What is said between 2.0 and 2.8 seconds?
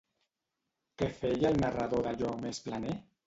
d'allò més